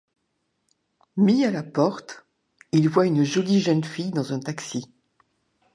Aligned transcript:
Mis 1.15 1.45
à 1.45 1.51
la 1.51 1.61
porte, 1.61 2.25
il 2.71 2.89
voit 2.89 3.05
une 3.05 3.23
jolie 3.23 3.59
jeune 3.61 3.83
fille 3.83 4.09
dans 4.09 4.33
un 4.33 4.39
taxi. 4.39 4.89